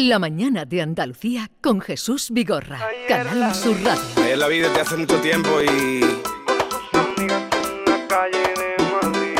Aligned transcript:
La 0.00 0.20
mañana 0.20 0.64
de 0.64 0.80
Andalucía 0.80 1.50
con 1.60 1.80
Jesús 1.80 2.30
Vigorra. 2.30 2.78
Canal 3.08 3.52
Sur 3.52 3.74
Radio. 3.82 4.00
Ayer 4.18 4.38
la 4.38 4.46
vi 4.46 4.60
desde 4.60 4.80
hace 4.80 4.96
mucho 4.96 5.16
tiempo 5.16 5.60
y 5.60 6.04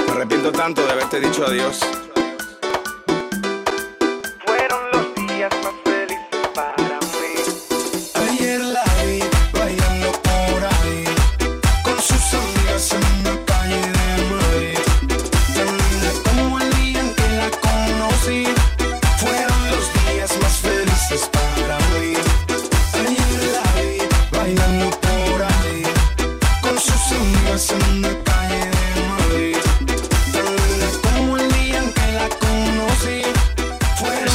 me 0.04 0.12
arrepiento 0.12 0.50
tanto 0.50 0.84
de 0.84 0.90
haberte 0.90 1.21
dicho 1.21 1.46
adiós. 1.46 1.80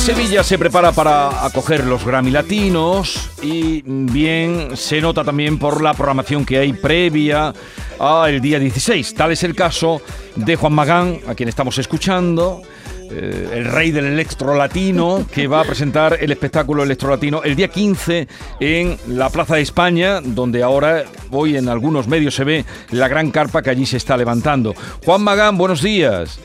Sevilla 0.03 0.43
se 0.43 0.57
prepara 0.57 0.91
para 0.91 1.45
acoger 1.45 1.85
los 1.85 2.05
Grammy 2.05 2.29
Latinos 2.29 3.29
y 3.41 3.81
bien 3.85 4.75
se 4.75 4.99
nota 4.99 5.23
también 5.23 5.57
por 5.57 5.81
la 5.81 5.93
programación 5.93 6.45
que 6.45 6.57
hay 6.57 6.73
previa 6.73 7.53
al 7.99 8.41
día 8.41 8.59
16. 8.59 9.13
Tal 9.13 9.31
es 9.31 9.43
el 9.43 9.55
caso 9.55 10.01
de 10.35 10.57
Juan 10.57 10.73
Magán, 10.73 11.19
a 11.25 11.35
quien 11.35 11.47
estamos 11.47 11.77
escuchando, 11.77 12.61
eh, 13.09 13.49
el 13.53 13.63
rey 13.63 13.91
del 13.91 14.07
electro 14.07 14.53
latino, 14.55 15.25
que 15.33 15.47
va 15.47 15.61
a 15.61 15.63
presentar 15.63 16.17
el 16.19 16.33
espectáculo 16.33 16.83
electro 16.83 17.09
latino 17.09 17.41
el 17.41 17.55
día 17.55 17.69
15 17.69 18.27
en 18.59 18.97
la 19.07 19.29
Plaza 19.29 19.55
de 19.55 19.61
España, 19.61 20.19
donde 20.19 20.63
ahora 20.63 21.05
hoy 21.31 21.55
en 21.55 21.69
algunos 21.69 22.09
medios 22.09 22.35
se 22.35 22.43
ve 22.43 22.65
la 22.91 23.07
gran 23.07 23.31
carpa 23.31 23.61
que 23.61 23.69
allí 23.69 23.85
se 23.85 23.95
está 23.95 24.17
levantando. 24.17 24.73
Juan 25.05 25.23
Magán, 25.23 25.57
buenos 25.57 25.81
días. 25.81 26.41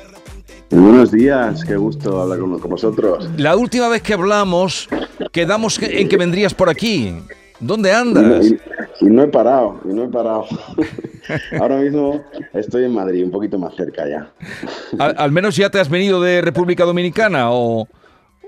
Buenos 0.70 1.10
días, 1.10 1.64
qué 1.64 1.76
gusto 1.76 2.20
hablar 2.20 2.38
con, 2.40 2.58
con 2.58 2.70
vosotros. 2.70 3.28
La 3.38 3.56
última 3.56 3.88
vez 3.88 4.02
que 4.02 4.12
hablamos, 4.14 4.88
quedamos 5.32 5.78
que- 5.78 6.00
en 6.00 6.08
que 6.08 6.16
vendrías 6.16 6.52
por 6.54 6.68
aquí. 6.68 7.14
¿Dónde 7.60 7.90
andas? 7.92 8.46
Y, 8.46 8.58
y 9.00 9.06
no 9.10 9.22
he 9.22 9.28
parado, 9.28 9.80
y 9.84 9.88
no 9.88 10.04
he 10.04 10.08
parado. 10.08 10.44
Ahora 11.60 11.78
mismo 11.78 12.22
estoy 12.52 12.84
en 12.84 12.92
Madrid, 12.94 13.24
un 13.24 13.30
poquito 13.30 13.58
más 13.58 13.74
cerca 13.74 14.08
ya. 14.08 14.30
Al, 14.98 15.14
al 15.18 15.32
menos 15.32 15.56
ya 15.56 15.70
te 15.70 15.80
has 15.80 15.88
venido 15.88 16.20
de 16.20 16.40
República 16.40 16.84
Dominicana 16.84 17.50
o 17.50 17.88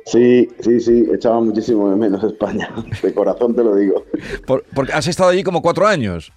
Sí, 0.06 0.48
sí, 0.60 0.80
sí, 0.80 1.06
echaba 1.14 1.41
muchísimo 1.41 1.91
de 1.91 1.96
menos 1.96 2.22
España, 2.24 2.70
de 3.02 3.14
corazón 3.14 3.54
te 3.54 3.62
lo 3.64 3.74
digo. 3.74 4.04
por- 4.46 4.64
porque 4.74 4.92
has 4.92 5.06
estado 5.06 5.30
allí 5.30 5.42
como 5.42 5.62
cuatro 5.62 5.86
años. 5.86 6.32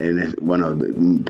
En 0.00 0.34
bueno, 0.40 0.76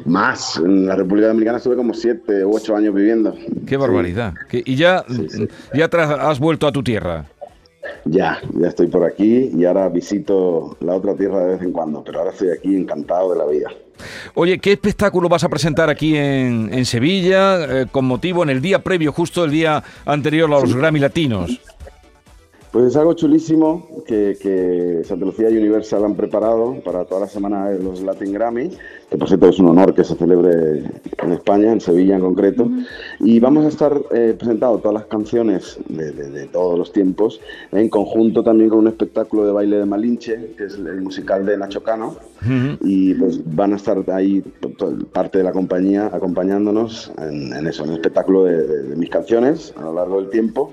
más, 0.06 0.56
en 0.56 0.86
la 0.86 0.96
República 0.96 1.28
Dominicana 1.28 1.58
estuve 1.58 1.76
como 1.76 1.92
siete 1.94 2.44
u 2.44 2.56
ocho 2.56 2.74
años 2.74 2.94
viviendo. 2.94 3.34
Qué 3.66 3.76
barbaridad. 3.76 4.32
Que- 4.48 4.62
y 4.64 4.74
ya, 4.76 5.04
ya 5.74 5.88
te 5.88 5.96
has- 6.00 6.10
has 6.18 6.38
vuelto 6.38 6.66
a 6.66 6.72
tu 6.72 6.82
tierra. 6.82 7.26
Ya, 8.06 8.38
ya 8.58 8.68
estoy 8.68 8.86
por 8.86 9.04
aquí 9.04 9.50
y 9.54 9.64
ahora 9.66 9.90
visito 9.90 10.76
la 10.80 10.94
otra 10.94 11.14
tierra 11.14 11.40
de 11.40 11.52
vez 11.54 11.62
en 11.62 11.72
cuando, 11.72 12.02
pero 12.02 12.20
ahora 12.20 12.30
estoy 12.30 12.48
aquí 12.48 12.74
encantado 12.74 13.32
de 13.32 13.38
la 13.38 13.46
vida. 13.46 13.68
Oye, 14.34 14.58
¿qué 14.58 14.72
espectáculo 14.72 15.28
vas 15.28 15.44
a 15.44 15.48
presentar 15.50 15.90
aquí 15.90 16.16
en, 16.16 16.72
en 16.72 16.84
Sevilla 16.86 17.82
eh, 17.82 17.86
con 17.92 18.06
motivo 18.06 18.42
en 18.42 18.48
el 18.48 18.62
día 18.62 18.82
previo, 18.82 19.12
justo 19.12 19.44
el 19.44 19.50
día 19.50 19.82
anterior 20.06 20.48
a 20.52 20.60
los 20.60 20.74
Grammy 20.74 20.98
Latinos? 20.98 21.60
Pues 22.74 22.86
es 22.86 22.96
algo 22.96 23.12
chulísimo 23.14 23.86
que, 24.04 24.36
que 24.40 25.02
Santa 25.04 25.24
Lucía 25.24 25.48
y 25.48 25.56
Universal 25.56 26.04
han 26.04 26.16
preparado 26.16 26.74
para 26.84 27.04
toda 27.04 27.20
la 27.20 27.28
semana 27.28 27.68
de 27.70 27.80
los 27.80 28.02
Latin 28.02 28.32
Grammy, 28.32 28.68
que 29.08 29.16
por 29.16 29.28
cierto 29.28 29.48
es 29.48 29.60
un 29.60 29.68
honor 29.68 29.94
que 29.94 30.02
se 30.02 30.16
celebre 30.16 30.82
en 31.22 31.32
España, 31.32 31.70
en 31.70 31.80
Sevilla 31.80 32.16
en 32.16 32.22
concreto. 32.22 32.68
Y 33.20 33.38
vamos 33.38 33.64
a 33.64 33.68
estar 33.68 33.96
eh, 34.12 34.34
presentando 34.36 34.78
todas 34.78 34.94
las 34.94 35.06
canciones 35.06 35.78
de, 35.88 36.10
de- 36.10 36.30
de 36.30 36.46
todos 36.48 36.76
los 36.76 36.92
tiempos, 36.92 37.40
en 37.70 37.88
conjunto 37.88 38.42
también 38.42 38.70
con 38.70 38.80
un 38.80 38.88
espectáculo 38.88 39.46
de 39.46 39.52
baile 39.52 39.76
de 39.76 39.84
Malinche, 39.86 40.54
que 40.58 40.64
es 40.64 40.74
el 40.74 41.00
musical 41.00 41.46
de 41.46 41.56
Nacho 41.56 41.84
Cano. 41.84 42.16
Y 42.80 43.14
pues 43.14 43.40
van 43.54 43.72
a 43.72 43.76
estar 43.76 44.02
ahí 44.10 44.42
parte 45.12 45.38
de 45.38 45.44
la 45.44 45.52
compañía 45.52 46.10
acompañándonos 46.12 47.12
en, 47.18 47.52
en 47.54 47.68
eso, 47.68 47.84
en 47.84 47.90
el 47.90 47.96
espectáculo 47.98 48.44
de 48.44 48.96
mis 48.96 49.10
canciones 49.10 49.72
a 49.78 49.82
lo 49.84 49.94
largo 49.94 50.20
del 50.20 50.28
tiempo 50.30 50.72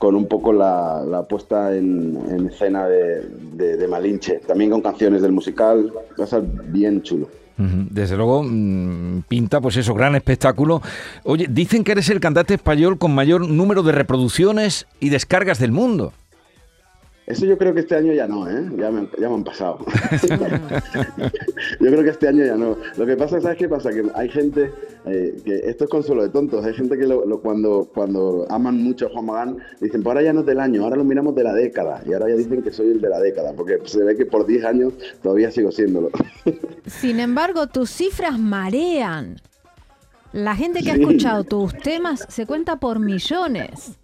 con 0.00 0.14
un 0.16 0.26
poco 0.26 0.52
la, 0.52 1.04
la 1.06 1.22
puesta 1.28 1.76
en, 1.76 2.18
en 2.30 2.48
escena 2.48 2.86
de, 2.88 3.20
de- 3.52 3.76
de 3.76 3.86
Malinche, 3.86 4.40
también 4.48 4.70
con 4.70 4.80
canciones 4.80 5.20
del 5.20 5.30
musical, 5.32 5.92
va 6.18 6.24
a 6.24 6.26
ser 6.26 6.40
bien 6.42 7.02
chulo. 7.02 7.28
Desde 7.90 8.16
luego, 8.16 8.42
mm, 8.42 9.24
pinta 9.28 9.60
pues 9.60 9.76
eso, 9.76 9.92
gran 9.92 10.14
espectáculo. 10.16 10.80
Oye, 11.24 11.46
dicen 11.50 11.84
que 11.84 11.92
eres 11.92 12.08
el 12.08 12.18
cantante 12.18 12.54
español 12.54 12.96
con 12.96 13.14
mayor 13.14 13.46
número 13.46 13.82
de 13.82 13.92
reproducciones 13.92 14.86
y 14.98 15.10
descargas 15.10 15.58
del 15.58 15.70
mundo. 15.70 16.14
Eso 17.30 17.46
yo 17.46 17.56
creo 17.56 17.72
que 17.72 17.80
este 17.80 17.94
año 17.94 18.12
ya 18.12 18.26
no, 18.26 18.48
¿eh? 18.50 18.68
Ya 18.76 18.90
me, 18.90 19.00
han- 19.00 19.10
ya 19.18 19.28
me 19.28 19.34
han 19.36 19.44
pasado. 19.44 19.78
yo 21.80 21.86
creo 21.86 22.02
que 22.02 22.10
este 22.10 22.28
año 22.28 22.44
ya 22.44 22.56
no. 22.56 22.76
Lo 22.96 23.06
que 23.06 23.16
pasa, 23.16 23.40
¿sabes 23.40 23.58
qué 23.58 23.68
pasa? 23.68 23.90
Que 23.90 24.04
hay 24.14 24.28
gente, 24.28 24.72
eh, 25.06 25.36
que 25.44 25.54
esto 25.70 25.84
es 25.84 25.90
consuelo 25.90 26.22
de 26.22 26.28
tontos, 26.30 26.64
hay 26.64 26.74
gente 26.74 26.98
que 26.98 27.06
lo- 27.06 27.24
lo- 27.24 27.40
cuando, 27.40 27.88
cuando 27.94 28.46
aman 28.50 28.82
mucho 28.82 29.06
a 29.06 29.10
Juan 29.10 29.26
Magán, 29.26 29.58
dicen, 29.80 30.02
pues 30.02 30.06
ahora 30.14 30.22
ya 30.22 30.32
no 30.32 30.40
es 30.40 30.46
del 30.46 30.60
año, 30.60 30.82
ahora 30.84 30.96
lo 30.96 31.04
miramos 31.04 31.34
de 31.34 31.44
la 31.44 31.54
década. 31.54 32.02
Y 32.06 32.12
ahora 32.12 32.28
ya 32.28 32.36
dicen 32.36 32.62
que 32.62 32.72
soy 32.72 32.88
el 32.88 33.00
de 33.00 33.08
la 33.08 33.20
década, 33.20 33.52
porque 33.54 33.78
se 33.84 34.02
ve 34.02 34.16
que 34.16 34.26
por 34.26 34.46
10 34.46 34.64
años 34.64 34.92
todavía 35.22 35.50
sigo 35.50 35.70
siéndolo. 35.70 36.10
Sin 36.86 37.20
embargo, 37.20 37.66
tus 37.68 37.90
cifras 37.90 38.38
marean. 38.38 39.36
La 40.32 40.54
gente 40.54 40.82
que 40.82 40.92
ha 40.92 40.94
escuchado 40.94 41.44
tus 41.44 41.76
temas 41.78 42.24
se 42.28 42.46
cuenta 42.46 42.76
por 42.76 43.00
millones. 43.00 43.98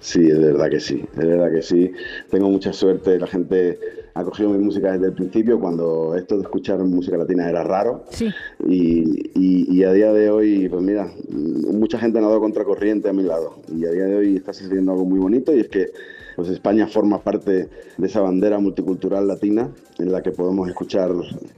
Sí, 0.00 0.26
es 0.28 0.38
verdad 0.40 0.68
que 0.70 0.80
sí, 0.80 1.04
es 1.16 1.26
verdad 1.26 1.50
que 1.52 1.62
sí. 1.62 1.90
Tengo 2.30 2.48
mucha 2.50 2.72
suerte, 2.72 3.18
la 3.18 3.26
gente 3.26 3.78
ha 4.14 4.24
cogido 4.24 4.50
mi 4.50 4.58
música 4.58 4.92
desde 4.92 5.06
el 5.06 5.12
principio, 5.12 5.60
cuando 5.60 6.14
esto 6.16 6.36
de 6.36 6.42
escuchar 6.42 6.78
música 6.84 7.16
latina 7.18 7.48
era 7.50 7.62
raro. 7.62 8.04
Sí. 8.10 8.28
Y, 8.66 9.30
y- 9.38 9.66
y 9.76 9.84
a 9.84 9.92
día 9.92 10.12
de 10.12 10.30
hoy, 10.30 10.68
pues 10.68 10.82
mira, 10.82 11.10
mucha 11.30 11.98
gente 11.98 12.18
ha 12.18 12.22
dado 12.22 12.40
contracorriente 12.40 13.08
a 13.08 13.12
mi 13.12 13.22
lado. 13.24 13.56
Y 13.68 13.84
a 13.84 13.90
día 13.90 14.04
de 14.04 14.16
hoy 14.16 14.36
está 14.36 14.52
sucediendo 14.52 14.92
algo 14.92 15.04
muy 15.04 15.18
bonito 15.18 15.54
y 15.54 15.60
es 15.60 15.68
que 15.68 15.90
pues 16.34 16.48
España 16.50 16.86
forma 16.86 17.22
parte 17.22 17.68
de 17.96 18.06
esa 18.06 18.20
bandera 18.20 18.58
multicultural 18.58 19.26
latina 19.26 19.70
en 19.98 20.12
la 20.12 20.22
que 20.22 20.32
podemos 20.32 20.68
escuchar 20.68 21.10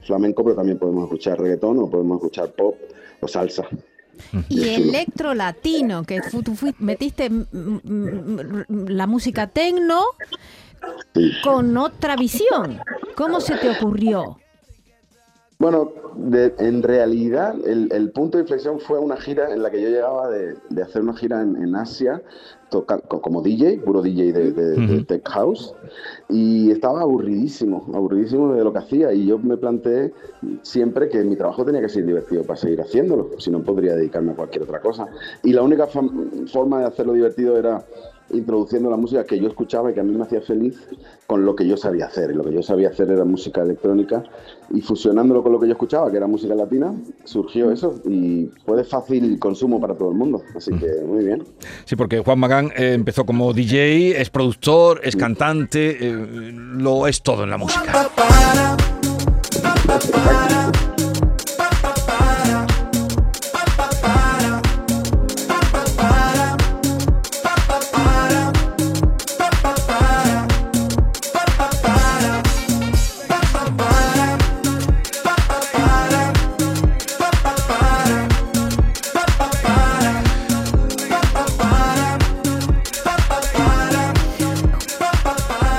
flamenco, 0.05 0.43
pero 0.43 0.55
también 0.55 0.77
podemos 0.79 1.03
escuchar 1.03 1.39
reggaetón 1.39 1.79
o 1.79 1.89
podemos 1.89 2.17
escuchar 2.17 2.51
pop 2.53 2.75
o 3.19 3.27
salsa. 3.27 3.67
Y 4.49 4.69
electro 4.69 5.33
latino, 5.33 6.03
que 6.03 6.21
fu- 6.21 6.43
tú 6.43 6.55
metiste 6.79 7.29
la 8.69 9.07
música 9.07 9.47
tecno 9.47 10.01
con 11.43 11.77
otra 11.77 12.15
visión. 12.15 12.79
¿Cómo 13.15 13.41
se 13.41 13.55
te 13.57 13.69
ocurrió? 13.69 14.37
Bueno, 15.59 15.91
de- 16.15 16.53
en 16.59 16.81
realidad 16.83 17.53
el, 17.65 17.89
el 17.91 18.11
punto 18.11 18.37
de 18.37 18.43
inflexión 18.43 18.79
fue 18.79 18.97
una 18.97 19.17
gira 19.17 19.53
en 19.53 19.61
la 19.61 19.69
que 19.69 19.81
yo 19.81 19.89
llegaba 19.89 20.29
de, 20.29 20.55
de 20.69 20.81
hacer 20.81 21.01
una 21.01 21.13
gira 21.15 21.41
en, 21.41 21.61
en 21.61 21.75
Asia 21.75 22.21
toca- 22.69 22.99
co- 22.99 23.21
como 23.21 23.41
DJ, 23.41 23.81
puro 23.83 24.01
DJ 24.01 24.31
de, 24.31 24.51
de-. 24.51 25.03
Tech 25.03 25.27
House, 25.27 25.73
y 26.29 26.71
estaba 26.71 27.01
aburridísimo, 27.01 27.85
aburridísimo 27.93 28.53
de 28.53 28.63
lo 28.63 28.71
que 28.71 28.79
hacía, 28.79 29.11
y 29.11 29.25
yo 29.25 29.37
me 29.39 29.57
planteé 29.57 30.13
siempre 30.63 31.09
que 31.09 31.23
mi 31.23 31.35
trabajo 31.35 31.65
tenía 31.65 31.81
que 31.81 31.89
ser 31.89 32.05
divertido 32.05 32.43
para 32.43 32.57
seguir 32.57 32.79
haciéndolo, 32.79 33.31
si 33.37 33.51
no 33.51 33.61
podría 33.61 33.95
dedicarme 33.95 34.31
a 34.31 34.35
cualquier 34.35 34.63
otra 34.63 34.79
cosa. 34.79 35.07
Y 35.43 35.51
la 35.51 35.61
única 35.63 35.87
forma 35.87 36.79
de 36.79 36.85
hacerlo 36.85 37.13
divertido 37.13 37.57
era 37.57 37.85
introduciendo 38.31 38.89
la 38.89 38.97
música 38.97 39.23
que 39.23 39.39
yo 39.39 39.47
escuchaba 39.47 39.91
y 39.91 39.93
que 39.93 39.99
a 39.99 40.03
mí 40.03 40.15
me 40.15 40.23
hacía 40.23 40.41
feliz 40.41 40.77
con 41.27 41.45
lo 41.45 41.55
que 41.55 41.67
yo 41.67 41.77
sabía 41.77 42.05
hacer. 42.07 42.31
Y 42.31 42.33
lo 42.33 42.43
que 42.43 42.53
yo 42.53 42.61
sabía 42.61 42.89
hacer 42.89 43.09
era 43.11 43.25
música 43.25 43.61
electrónica 43.61 44.23
y 44.71 44.81
fusionándolo 44.81 45.43
con 45.43 45.51
lo 45.51 45.59
que 45.59 45.67
yo 45.67 45.73
escuchaba, 45.73 46.09
que 46.11 46.17
era 46.17 46.27
música 46.27 46.55
latina, 46.55 46.93
surgió 47.23 47.71
eso 47.71 48.01
y 48.05 48.49
fue 48.65 48.77
de 48.77 48.83
fácil 48.83 49.39
consumo 49.39 49.79
para 49.79 49.95
todo 49.95 50.11
el 50.11 50.17
mundo. 50.17 50.41
Así 50.55 50.71
que 50.71 50.87
muy 51.05 51.25
bien. 51.25 51.43
Sí, 51.85 51.95
porque 51.95 52.19
Juan 52.19 52.39
Magán 52.39 52.71
eh, 52.77 52.93
empezó 52.93 53.25
como 53.25 53.53
DJ, 53.53 54.21
es 54.21 54.29
productor, 54.29 55.01
es 55.03 55.15
cantante, 55.15 55.97
eh, 55.99 56.51
lo 56.53 57.07
es 57.07 57.21
todo 57.21 57.43
en 57.43 57.49
la 57.49 57.57
música. 57.57 58.09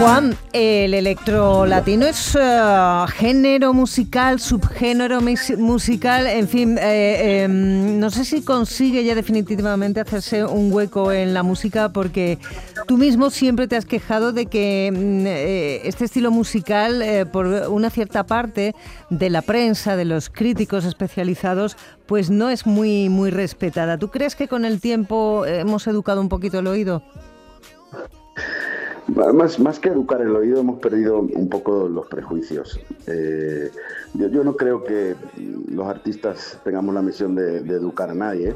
Juan, 0.00 0.35
el 0.55 0.94
electro 0.94 1.67
latino 1.67 2.06
es 2.06 2.35
eh, 2.35 3.05
género 3.17 3.75
musical, 3.75 4.41
subgénero 4.41 5.20
musical, 5.58 6.26
en 6.26 6.49
fin, 6.49 6.79
eh, 6.79 7.43
eh, 7.44 7.49
no 7.49 8.08
sé 8.08 8.25
si 8.25 8.41
consigue 8.41 9.05
ya 9.05 9.14
definitivamente 9.14 10.00
hacerse 10.00 10.43
un 10.43 10.73
hueco 10.73 11.12
en 11.12 11.35
la 11.35 11.43
música 11.43 11.91
porque 11.91 12.38
tú 12.87 12.97
mismo 12.97 13.29
siempre 13.29 13.69
te 13.69 13.76
has 13.76 13.85
quejado 13.85 14.32
de 14.32 14.47
que 14.47 14.91
mm, 14.91 15.26
eh, 15.26 15.81
este 15.85 16.06
estilo 16.06 16.31
musical, 16.31 17.03
eh, 17.03 17.26
por 17.26 17.46
una 17.46 17.91
cierta 17.91 18.25
parte 18.25 18.75
de 19.11 19.29
la 19.29 19.43
prensa, 19.43 19.96
de 19.96 20.06
los 20.06 20.31
críticos 20.31 20.87
especializados, 20.87 21.76
pues 22.06 22.31
no 22.31 22.49
es 22.49 22.64
muy, 22.64 23.11
muy 23.11 23.31
respetada. 23.31 23.99
¿Tú 23.99 24.08
crees 24.08 24.35
que 24.35 24.49
con 24.49 24.64
el 24.64 24.81
tiempo 24.81 25.44
hemos 25.44 25.87
educado 25.87 26.23
un 26.23 26.31
poquito 26.31 26.61
el 26.61 26.69
oído? 26.69 27.03
Más, 29.17 29.59
más 29.59 29.81
que 29.81 29.89
educar 29.89 30.21
el 30.21 30.37
oído, 30.37 30.61
hemos 30.61 30.79
perdido 30.79 31.19
un 31.19 31.49
poco 31.49 31.89
los 31.89 32.07
prejuicios. 32.07 32.79
Eh, 33.09 33.71
yo, 34.15 34.45
no 34.45 34.55
creo 34.55 34.85
que 34.85 35.17
los 35.69 35.87
artistas 35.87 36.61
tengamos 36.62 36.95
la 36.95 37.03
misión 37.03 37.35
de, 37.35 37.59
educar 37.59 38.11
a 38.11 38.15
nadie. 38.15 38.55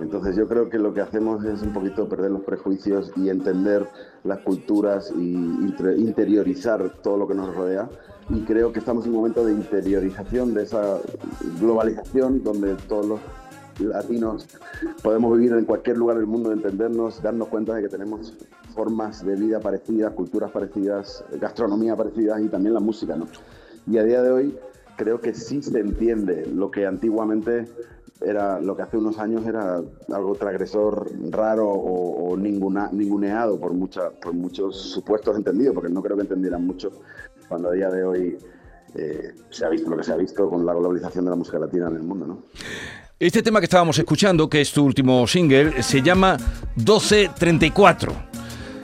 Entonces 0.00 0.34
yo 0.36 0.48
creo 0.48 0.68
que 0.68 0.78
lo 0.78 0.92
que 0.92 1.00
hacemos 1.00 1.44
es 1.44 1.62
un 1.62 1.72
poquito 1.72 2.08
perder 2.08 2.32
los 2.32 2.42
prejuicios 2.42 3.12
y 3.16 3.28
entender 3.28 3.86
las 4.24 4.40
culturas 4.40 5.12
y 5.16 5.34
inter- 5.34 5.98
interiorizar 5.98 6.90
todo 7.02 7.16
lo 7.16 7.28
que 7.28 7.34
nos 7.34 7.54
rodea. 7.54 7.88
Y 8.28 8.40
creo 8.40 8.72
que 8.72 8.80
estamos 8.80 9.04
en 9.04 9.12
un 9.12 9.18
momento 9.18 9.44
de 9.44 9.52
interiorización 9.52 10.52
de 10.52 10.64
esa 10.64 10.98
globalización 11.60 12.42
donde 12.42 12.74
todos 12.88 13.06
los 13.06 13.20
latinos 13.78 14.46
podemos 15.02 15.36
vivir 15.36 15.52
en 15.52 15.64
cualquier 15.64 15.98
lugar 15.98 16.16
del 16.16 16.26
mundo, 16.26 16.52
entendernos, 16.52 17.22
darnos 17.22 17.48
cuenta 17.48 17.74
de 17.74 17.82
que 17.82 17.88
tenemos 17.88 18.34
formas 18.74 19.24
de 19.24 19.36
vida 19.36 19.60
parecidas, 19.60 20.12
culturas 20.12 20.50
parecidas, 20.50 21.24
gastronomía 21.40 21.96
parecidas 21.96 22.40
y 22.42 22.48
también 22.48 22.74
la 22.74 22.80
música, 22.80 23.16
¿no? 23.16 23.26
Y 23.86 23.98
a 23.98 24.04
día 24.04 24.22
de 24.22 24.30
hoy 24.30 24.58
creo 24.96 25.20
que 25.20 25.34
sí 25.34 25.62
se 25.62 25.78
entiende 25.78 26.46
lo 26.46 26.70
que 26.70 26.86
antiguamente 26.86 27.66
era, 28.20 28.60
lo 28.60 28.76
que 28.76 28.82
hace 28.82 28.96
unos 28.96 29.18
años 29.18 29.46
era 29.46 29.82
algo 30.12 30.34
transgresor, 30.34 31.10
raro 31.30 31.68
o, 31.68 32.30
o 32.30 32.36
ninguna, 32.36 32.88
ninguneado 32.92 33.58
por, 33.58 33.72
mucha, 33.74 34.10
por 34.10 34.32
muchos 34.32 34.76
supuestos 34.76 35.36
entendidos, 35.36 35.74
porque 35.74 35.90
no 35.90 36.02
creo 36.02 36.16
que 36.16 36.22
entendieran 36.22 36.66
mucho 36.66 36.90
cuando 37.48 37.68
a 37.68 37.72
día 37.72 37.90
de 37.90 38.04
hoy 38.04 38.38
eh, 38.94 39.34
se 39.50 39.66
ha 39.66 39.68
visto 39.68 39.90
lo 39.90 39.96
que 39.96 40.04
se 40.04 40.12
ha 40.12 40.16
visto 40.16 40.48
con 40.48 40.64
la 40.64 40.72
globalización 40.72 41.24
de 41.24 41.30
la 41.30 41.36
música 41.36 41.58
latina 41.58 41.88
en 41.88 41.96
el 41.96 42.02
mundo, 42.02 42.26
¿no? 42.26 42.42
Este 43.18 43.42
tema 43.42 43.60
que 43.60 43.64
estábamos 43.64 43.98
escuchando, 43.98 44.48
que 44.50 44.60
es 44.60 44.72
tu 44.72 44.84
último 44.84 45.26
single, 45.26 45.82
se 45.82 46.02
llama 46.02 46.36
1234. 46.76 48.12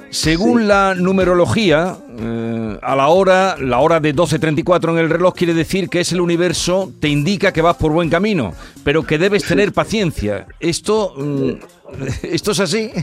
Según 0.08 0.62
Sí. 0.62 0.66
la 0.68 0.94
numerología, 0.94 1.98
eh, 2.18 2.78
a 2.80 2.96
la 2.96 3.08
hora, 3.08 3.56
la 3.58 3.78
hora 3.80 4.00
de 4.00 4.14
12.34 4.14 4.92
en 4.92 4.98
el 4.98 5.10
reloj 5.10 5.34
quiere 5.34 5.52
decir 5.52 5.90
que 5.90 6.00
es 6.00 6.12
el 6.12 6.20
universo, 6.22 6.90
te 6.98 7.08
indica 7.08 7.52
que 7.52 7.60
vas 7.60 7.76
por 7.76 7.92
buen 7.92 8.08
camino, 8.08 8.54
pero 8.84 9.02
que 9.02 9.18
debes 9.18 9.44
tener 9.44 9.72
paciencia. 9.74 10.46
¿Esto, 10.60 11.12
mm, 11.16 11.50
¿esto 12.22 12.52
es 12.52 12.60
así? 12.60 12.90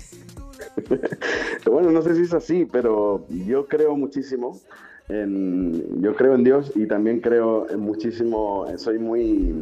Bueno, 1.71 1.91
no 1.91 2.01
sé 2.01 2.15
si 2.15 2.21
es 2.23 2.33
así, 2.33 2.65
pero 2.71 3.25
yo 3.29 3.67
creo 3.67 3.95
muchísimo 3.95 4.59
en, 5.07 6.01
yo 6.01 6.15
creo 6.15 6.33
en 6.35 6.43
Dios 6.43 6.71
y 6.75 6.87
también 6.87 7.19
creo 7.19 7.69
en 7.69 7.79
muchísimo, 7.79 8.65
soy 8.77 8.97
muy, 8.97 9.53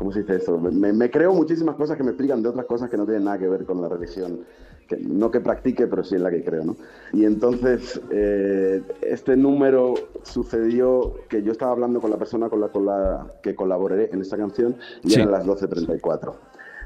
¿cómo 0.00 0.12
se 0.12 0.20
dice 0.20 0.36
esto? 0.36 0.58
Me, 0.58 0.94
me 0.94 1.10
creo 1.10 1.34
muchísimas 1.34 1.76
cosas 1.76 1.98
que 1.98 2.02
me 2.02 2.12
explican 2.12 2.42
de 2.42 2.48
otras 2.48 2.64
cosas 2.64 2.88
que 2.88 2.96
no 2.96 3.04
tienen 3.04 3.24
nada 3.24 3.36
que 3.38 3.46
ver 3.46 3.66
con 3.66 3.82
la 3.82 3.88
religión, 3.90 4.40
que, 4.88 4.96
no 4.96 5.30
que 5.30 5.40
practique, 5.40 5.86
pero 5.88 6.02
sí 6.02 6.14
en 6.14 6.22
la 6.22 6.30
que 6.30 6.42
creo, 6.42 6.64
¿no? 6.64 6.76
Y 7.12 7.26
entonces, 7.26 8.00
eh, 8.10 8.82
este 9.02 9.36
número 9.36 9.92
sucedió 10.22 11.16
que 11.28 11.42
yo 11.42 11.52
estaba 11.52 11.72
hablando 11.72 12.00
con 12.00 12.10
la 12.10 12.16
persona 12.16 12.48
con 12.48 12.62
la, 12.62 12.68
con 12.68 12.86
la 12.86 13.26
que 13.42 13.54
colaboré 13.54 14.08
en 14.10 14.22
esta 14.22 14.38
canción 14.38 14.74
y 15.04 15.10
Sí. 15.10 15.20
eran 15.20 15.32
las 15.32 15.44
12.34. 15.46 16.32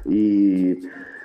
Y 0.07 0.81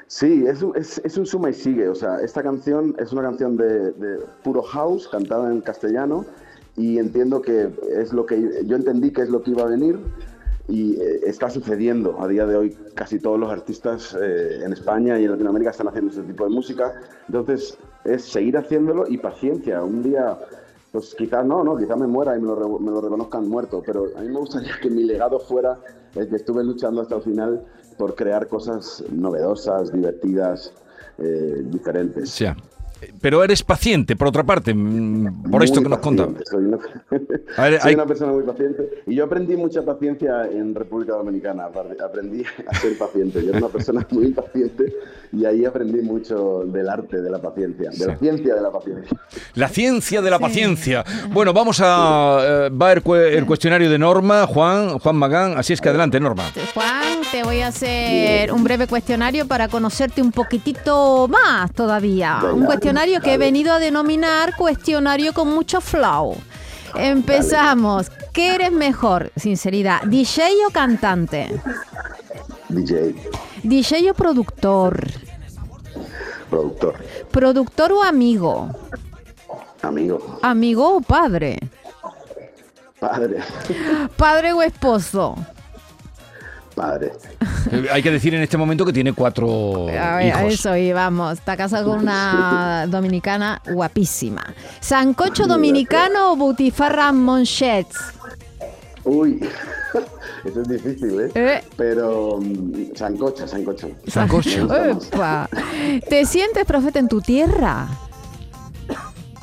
sí, 0.07 0.45
es 0.47 0.63
un, 0.63 0.77
es, 0.77 1.01
es 1.05 1.19
un 1.19 1.27
suma 1.27 1.51
y 1.51 1.55
sigue. 1.55 1.89
O 1.89 1.97
sea, 1.97 2.21
esta 2.21 2.41
canción 2.41 2.95
es 3.01 3.13
una 3.13 3.23
canción 3.23 3.57
de, 3.57 3.91
de 3.91 4.19
puro 4.45 4.63
house, 4.63 5.09
cantada 5.09 5.51
en 5.51 5.61
castellano, 5.61 6.25
y 6.77 6.99
entiendo 6.99 7.43
que 7.43 7.69
es 7.97 8.13
lo 8.13 8.27
que 8.27 8.63
yo 8.65 8.77
entendí 8.77 9.11
que 9.11 9.23
es 9.23 9.29
lo 9.29 9.43
que 9.43 9.51
iba 9.51 9.63
a 9.65 9.67
venir 9.67 9.99
y 10.71 10.95
eh, 11.01 11.21
está 11.27 11.51
sucediendo 11.51 12.21
a 12.21 12.29
día 12.29 12.47
de 12.47 12.57
hoy. 12.57 12.77
Casi 12.95 13.19
todos 13.19 13.39
los 13.39 13.51
artistas 13.51 14.17
eh, 14.21 14.63
en 14.65 14.73
España 14.73 15.19
y 15.19 15.25
en 15.25 15.33
Latinoamérica 15.33 15.71
están 15.71 15.89
haciendo 15.89 16.11
este 16.11 16.23
tipo 16.23 16.45
de 16.45 16.51
música. 16.51 16.95
Entonces, 17.27 17.77
es 18.05 18.25
seguir 18.25 18.57
haciéndolo 18.57 19.07
y 19.09 19.19
paciencia. 19.19 19.83
Un 19.83 20.03
día, 20.03 20.39
pues 20.93 21.15
quizás 21.17 21.45
no, 21.45 21.65
no, 21.65 21.77
quizás 21.77 21.99
me 21.99 22.07
muera 22.07 22.37
y 22.37 22.41
me 22.41 22.47
lo, 22.47 22.79
me 22.79 22.91
lo 22.91 23.01
reconozcan 23.01 23.49
muerto, 23.49 23.83
pero 23.85 24.07
a 24.17 24.21
mí 24.21 24.29
me 24.29 24.39
gustaría 24.39 24.73
que 24.81 24.89
mi 24.89 25.05
legado 25.05 25.41
fuera 25.41 25.79
el 26.15 26.29
que 26.29 26.37
estuve 26.37 26.65
luchando 26.65 27.03
hasta 27.03 27.17
el 27.17 27.23
final 27.23 27.65
por 27.99 28.15
crear 28.15 28.49
cosas 28.49 29.05
novedosas, 29.11 29.93
divertidas, 29.93 30.73
eh, 31.19 31.63
diferentes. 31.65 32.31
sea, 32.31 32.57
pero 33.21 33.43
eres 33.45 33.63
paciente, 33.63 34.17
por 34.17 34.29
otra 34.29 34.45
parte, 34.45 34.73
mm, 34.75 35.51
por 35.51 35.63
esto 35.65 35.81
Muy 35.81 35.85
que 35.85 35.89
nos 35.91 35.99
paciente, 36.01 36.43
Soy, 36.51 36.65
una, 36.65 36.79
A 37.57 37.63
ver, 37.65 37.81
soy 37.81 37.89
hay- 37.91 37.95
una 37.95 38.07
persona 38.07 38.33
muy 38.33 38.43
paciente 38.45 39.03
y 39.07 39.15
yo 39.17 39.25
aprendí 39.25 39.57
mucha 39.57 39.83
paciencia 39.83 40.47
en 40.51 40.75
República 40.75 41.13
Dominicana. 41.15 41.65
Aprendí 41.65 42.43
a 42.67 42.75
ser 42.75 42.97
paciente. 42.99 43.43
Yo 43.43 43.51
era 43.51 43.59
una 43.59 43.69
persona 43.69 44.07
muy 44.11 44.27
impaciente 44.27 44.95
y 45.33 45.45
ahí 45.45 45.65
aprendí 45.65 46.01
mucho 46.03 46.65
del 46.67 46.89
arte 46.89 47.21
de 47.21 47.31
la 47.31 47.39
paciencia, 47.41 47.91
de 47.91 48.07
la 48.07 48.17
ciencia 48.19 48.55
de 48.55 48.61
la 48.61 48.71
paciencia. 48.71 49.19
La 49.55 49.69
ciencia 49.69 50.23
de 50.23 50.31
la 50.31 50.39
paciencia. 50.39 51.05
Bueno, 51.33 51.53
vamos 51.53 51.81
a... 51.83 52.39
eh, 52.67 52.71
va 52.71 52.93
el, 52.93 53.03
cue- 53.03 53.33
el 53.37 53.47
cuestionario 53.47 53.91
de 53.91 53.99
Norma, 53.99 54.47
Juan, 54.47 54.99
Juan 54.99 55.17
Magán, 55.17 55.55
así 55.57 55.73
es 55.73 55.81
que 55.81 55.89
adelante, 55.89 56.19
Norma. 56.21 56.45
Juan, 56.75 57.20
te 57.31 57.43
voy 57.45 57.61
a 57.61 57.69
hacer 57.69 58.53
un 58.53 58.65
breve 58.65 58.87
cuestionario 58.87 59.47
para 59.47 59.69
conocerte 59.69 60.21
un 60.23 60.33
poquitito 60.33 61.29
más 61.29 61.73
todavía. 61.73 62.41
Un 62.53 62.65
cuestionario 62.65 63.21
que 63.21 63.35
he 63.35 63.39
venido 63.39 63.73
a 63.73 63.79
denominar 63.79 64.57
cuestionario 64.57 65.33
con 65.33 65.49
mucho 65.49 65.81
flow. 65.81 66.37
Empezamos. 66.97 68.11
¿Qué 68.33 68.55
eres 68.55 68.73
mejor? 68.73 69.31
Sinceridad, 69.37 70.03
¿DJ 70.03 70.43
o 70.67 70.71
cantante? 70.71 71.61
DJ, 72.69 73.15
¿DJ 73.63 74.11
o 74.11 74.15
productor? 74.15 75.07
productor, 76.49 76.95
¿Productor 77.31 77.93
o 77.93 78.03
amigo? 78.03 78.69
amigo, 79.83 80.39
¿Amigo 80.43 80.97
o 80.97 81.01
padre? 81.01 81.59
padre, 82.99 83.39
¿Padre 84.17 84.53
o 84.53 84.63
esposo? 84.63 85.37
Padre. 86.81 87.13
Eh, 87.71 87.87
Hay 87.93 88.03
que 88.03 88.11
decir 88.11 88.35
en 88.35 88.43
este 88.43 88.57
momento 88.57 88.85
que 88.87 88.93
tiene 88.93 89.13
cuatro 89.13 89.87
A 89.89 90.17
ver, 90.17 90.33
a 90.35 90.41
hijos. 90.41 90.55
eso 90.55 90.77
íbamos. 90.77 91.35
Está 91.39 91.57
casado 91.57 91.91
con 91.91 92.01
una 92.01 92.87
dominicana 92.89 93.61
guapísima. 93.73 94.43
¿Sancocho 94.81 95.47
dominicano 95.47 96.33
o 96.33 96.37
butifarra 96.37 97.13
monchets? 97.13 97.97
Uy, 99.05 99.41
eso 100.45 100.63
es 100.63 100.69
difícil, 100.69 101.21
¿eh? 101.21 101.31
Eh. 101.35 101.65
Pero 101.77 102.39
sancocha, 102.95 103.47
sancocha. 103.49 103.89
Sancocho. 104.07 104.67
Más. 104.67 105.07
Epa. 105.09 105.49
¿Te 106.09 106.25
sientes 106.27 106.65
profeta 106.65 106.99
en 106.99 107.09
tu 107.09 107.21
tierra? 107.21 107.89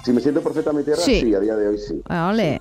Si 0.03 0.13
me 0.13 0.21
siento 0.21 0.41
profeta 0.41 0.69
en 0.71 0.77
mi 0.77 0.83
tierra, 0.83 1.01
Sí. 1.01 1.21
sí, 1.21 1.35
a 1.35 1.39
día 1.39 1.55
de 1.55 1.67
hoy 1.67 1.77
sí. 1.77 2.01
Ole. 2.09 2.59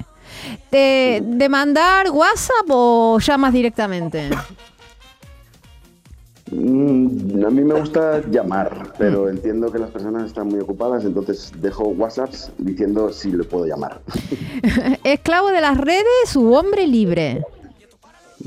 ¿Te, 0.70 1.23
¿De 1.25 1.49
mandar 1.49 2.11
WhatsApp 2.11 2.66
o 2.68 3.18
llamas 3.18 3.52
directamente? 3.52 4.30
Mm, 6.50 7.44
a 7.44 7.50
mí 7.50 7.64
me 7.64 7.75
gusta 7.75 8.23
llamar, 8.30 8.92
pero 8.99 9.28
entiendo 9.28 9.70
que 9.73 9.78
las 9.78 9.90
personas 9.90 10.26
están 10.26 10.46
muy 10.46 10.61
ocupadas, 10.61 11.04
entonces 11.04 11.52
dejo 11.61 11.85
WhatsApps 11.88 12.52
diciendo 12.58 13.12
si 13.12 13.32
le 13.32 13.42
puedo 13.42 13.66
llamar. 13.66 14.00
¿Esclavo 15.04 15.49
de 15.49 15.61
las 15.61 15.76
redes 15.76 16.37
u 16.37 16.54
hombre 16.54 16.87
libre? 16.87 17.42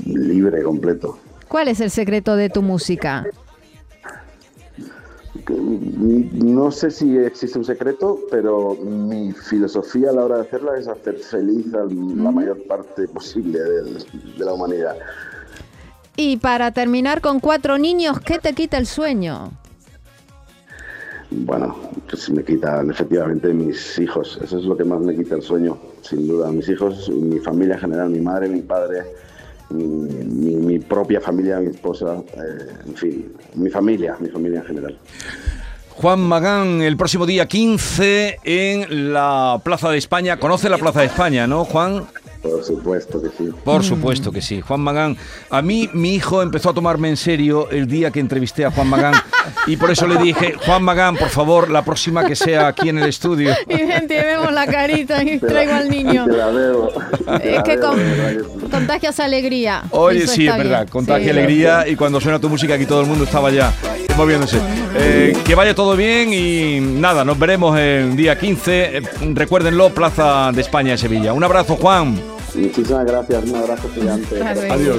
Libre, 0.06 0.62
completo. 0.62 1.18
¿Cuál 1.48 1.68
es 1.68 1.80
el 1.80 1.90
secreto 1.90 2.36
de 2.36 2.48
tu 2.48 2.62
música? 2.62 3.26
No 5.50 6.70
sé 6.70 6.90
si 6.90 7.16
existe 7.16 7.58
un 7.58 7.64
secreto, 7.64 8.20
pero 8.30 8.74
mi 8.76 9.32
filosofía 9.32 10.10
a 10.10 10.12
la 10.12 10.24
hora 10.24 10.36
de 10.36 10.42
hacerla 10.42 10.78
es 10.78 10.88
hacer 10.88 11.16
feliz 11.18 11.72
a 11.74 11.84
la 11.84 12.30
mayor 12.30 12.62
parte 12.66 13.08
posible 13.08 13.58
del- 13.60 14.04
de 14.38 14.44
la 14.44 14.52
humanidad. 14.52 14.96
Y 16.16 16.36
para 16.36 16.70
terminar 16.72 17.20
con 17.20 17.40
cuatro 17.40 17.78
niños, 17.78 18.20
¿qué 18.20 18.38
te 18.38 18.52
quita 18.52 18.76
el 18.78 18.86
sueño? 18.86 19.52
Bueno, 21.30 21.76
pues 22.08 22.28
me 22.30 22.42
quitan 22.42 22.90
efectivamente 22.90 23.52
mis 23.54 23.98
hijos. 23.98 24.38
Eso 24.42 24.58
es 24.58 24.64
lo 24.64 24.76
que 24.76 24.84
más 24.84 25.00
me 25.00 25.14
quita 25.14 25.36
el 25.36 25.42
sueño, 25.42 25.78
sin 26.02 26.26
duda. 26.26 26.50
Mis 26.50 26.68
hijos, 26.68 27.08
mi 27.08 27.38
familia 27.38 27.74
en 27.76 27.80
general, 27.80 28.10
mi 28.10 28.20
madre, 28.20 28.48
mi 28.48 28.62
padre, 28.62 29.04
mi, 29.70 30.54
mi- 30.56 30.78
propia 30.78 31.20
familia, 31.20 31.58
mi 31.60 31.70
esposa, 31.70 32.16
eh, 32.34 32.72
en 32.86 32.94
fin, 32.96 33.32
mi 33.54 33.70
familia, 33.70 34.16
mi 34.20 34.28
familia 34.28 34.60
en 34.60 34.66
general. 34.66 34.98
Juan 35.90 36.20
Magán 36.20 36.80
el 36.80 36.96
próximo 36.96 37.26
día 37.26 37.46
15 37.46 38.38
en 38.44 39.12
la 39.12 39.60
Plaza 39.62 39.90
de 39.90 39.98
España. 39.98 40.38
¿Conoce 40.38 40.68
la 40.70 40.78
Plaza 40.78 41.00
de 41.00 41.06
España, 41.06 41.46
no, 41.46 41.64
Juan? 41.66 42.04
Por 42.42 42.64
supuesto 42.64 43.20
que 43.20 43.28
sí. 43.36 43.50
Por 43.64 43.84
supuesto 43.84 44.32
que 44.32 44.40
sí. 44.40 44.60
Juan 44.62 44.80
Magán. 44.80 45.16
A 45.50 45.60
mí, 45.60 45.90
mi 45.92 46.14
hijo 46.14 46.40
empezó 46.42 46.70
a 46.70 46.74
tomarme 46.74 47.08
en 47.10 47.16
serio 47.18 47.68
el 47.70 47.86
día 47.86 48.10
que 48.10 48.20
entrevisté 48.20 48.64
a 48.64 48.70
Juan 48.70 48.88
Magán. 48.88 49.14
Y 49.66 49.76
por 49.76 49.90
eso 49.90 50.06
le 50.06 50.16
dije, 50.16 50.54
Juan 50.64 50.82
Magán, 50.82 51.16
por 51.16 51.28
favor, 51.28 51.70
la 51.70 51.84
próxima 51.84 52.24
que 52.24 52.34
sea 52.34 52.68
aquí 52.68 52.88
en 52.88 52.98
el 52.98 53.08
estudio. 53.08 53.54
Y 53.68 53.74
gente, 53.76 54.14
vemos 54.22 54.52
la 54.52 54.66
carita 54.66 55.22
y 55.22 55.38
traigo 55.38 55.74
al 55.74 55.90
niño. 55.90 56.24
Te 56.26 56.36
la. 56.36 57.38
Te 57.38 57.50
Es 57.50 57.56
la 57.56 57.62
que 57.62 57.78
con- 57.78 58.00
contagias 58.70 59.20
alegría. 59.20 59.84
Oye, 59.90 60.24
Eso 60.24 60.32
sí, 60.34 60.46
es 60.48 60.56
verdad, 60.56 60.80
bien. 60.80 60.88
contagia 60.88 61.24
Sí. 61.24 61.30
alegría 61.30 61.86
y 61.88 61.96
cuando 61.96 62.20
suena 62.20 62.38
tu 62.38 62.48
música 62.48 62.74
aquí 62.74 62.86
todo 62.86 63.02
el 63.02 63.06
mundo 63.06 63.24
estaba 63.24 63.50
ya 63.50 63.72
moviéndose. 64.20 64.60
Eh, 64.96 65.32
que 65.46 65.54
vaya 65.54 65.74
todo 65.74 65.96
bien 65.96 66.32
y 66.34 66.78
nada, 66.80 67.24
nos 67.24 67.38
veremos 67.38 67.78
el 67.78 68.14
día 68.16 68.38
15. 68.38 68.98
Eh, 68.98 69.02
recuérdenlo, 69.32 69.88
Plaza 69.90 70.52
de 70.52 70.60
España 70.60 70.92
de 70.92 70.98
Sevilla. 70.98 71.32
Un 71.32 71.42
abrazo, 71.42 71.76
Juan. 71.76 72.20
Muchísimas 72.54 73.06
gracias, 73.06 73.44
un 73.44 73.56
abrazo 73.56 73.88
gigante. 73.94 74.42
Adiós. 74.42 74.98